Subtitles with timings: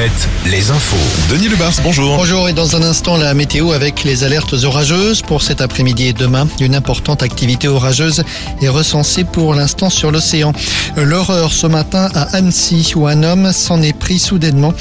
[0.00, 0.96] fête les infos.
[1.28, 2.16] Denis Lebars, bonjour.
[2.16, 6.12] Bonjour et dans un instant la météo avec les alertes orageuses pour cet après-midi et
[6.12, 6.48] demain.
[6.60, 8.24] Une importante activité orageuse
[8.62, 10.52] est recensée pour l'instant sur l'océan.
[10.96, 14.72] L'horreur ce matin à Annecy où un homme s'en est pris soudainement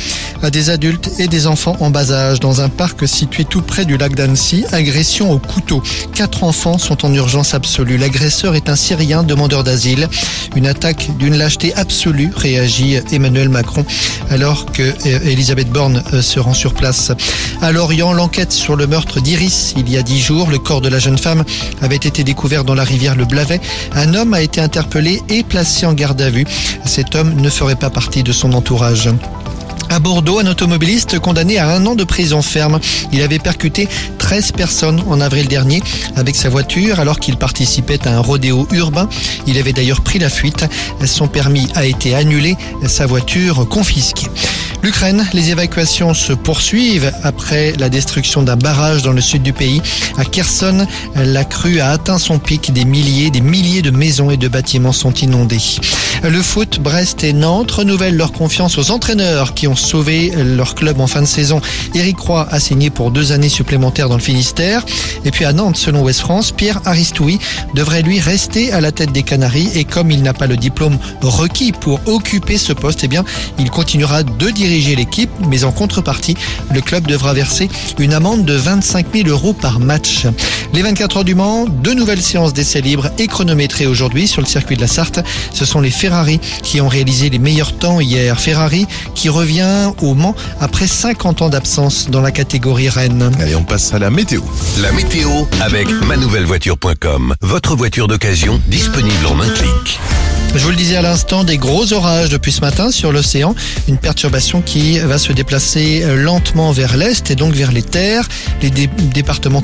[0.42, 3.86] à des adultes et des enfants en bas âge dans un parc situé tout près
[3.86, 4.66] du lac d'Annecy.
[4.72, 5.84] Agression au couteau.
[6.14, 7.98] Quatre enfants sont en urgence absolue.
[7.98, 10.08] L'agresseur est un Syrien demandeur d'asile.
[10.56, 13.86] Une attaque d'une lâcheté absolue, réagit Emmanuel Macron
[14.30, 15.20] alors que euh,
[15.50, 17.12] Elisabeth Borne euh, se rend sur place.
[17.60, 20.52] À Lorient, l'enquête sur le meurtre d'Iris il y a dix jours.
[20.52, 21.44] Le corps de la jeune femme
[21.82, 23.60] avait été découvert dans la rivière Le Blavet.
[23.94, 26.46] Un homme a été interpellé et placé en garde à vue.
[26.86, 29.10] Cet homme ne ferait pas partie de son entourage.
[29.90, 32.80] À Bordeaux, un automobiliste condamné à un an de prison ferme.
[33.12, 33.90] Il avait percuté
[34.20, 35.82] 13 personnes en avril dernier
[36.16, 39.10] avec sa voiture alors qu'il participait à un rodéo urbain.
[39.48, 40.66] Il avait d'ailleurs pris la fuite.
[41.06, 42.56] Son permis a été annulé,
[42.86, 44.28] sa voiture confisquée.
[44.82, 49.82] L'Ukraine, les évacuations se poursuivent après la destruction d'un barrage dans le sud du pays.
[50.18, 52.72] À Kherson, la crue a atteint son pic.
[52.72, 55.60] Des milliers, des milliers de maisons et de bâtiments sont inondés.
[56.24, 61.00] Le foot, Brest et Nantes renouvellent leur confiance aux entraîneurs qui ont sauvé leur club
[61.00, 61.62] en fin de saison.
[61.94, 64.86] Éric Roy a signé pour deux années supplémentaires dans le Finistère.
[65.26, 67.40] Et puis à Nantes, selon Ouest France, Pierre Aristoui
[67.74, 69.70] devrait lui rester à la tête des Canaries.
[69.76, 73.24] Et comme il n'a pas le diplôme requis pour occuper ce poste, eh bien,
[73.58, 76.36] il continuera de diriger diriger l'équipe, mais en contrepartie,
[76.74, 80.28] le club devra verser une amende de 25 000 euros par match.
[80.74, 84.48] Les 24 heures du Mans, deux nouvelles séances d'essais libres et chronométrées aujourd'hui sur le
[84.48, 85.22] circuit de la Sarthe.
[85.52, 88.40] Ce sont les Ferrari qui ont réalisé les meilleurs temps hier.
[88.40, 93.32] Ferrari qui revient au Mans après 50 ans d'absence dans la catégorie Rennes.
[93.40, 94.42] Allez, on passe à la météo.
[94.82, 95.30] La météo
[95.62, 97.36] avec manouvellevoiture.com.
[97.42, 100.00] Votre voiture d'occasion disponible en un clic.
[100.56, 103.54] Je vous le disais à l'instant, des gros orages depuis ce matin sur l'océan.
[103.88, 108.28] Une perturbation qui va se déplacer lentement vers l'est et donc vers les terres.
[108.64, 109.62] Les départements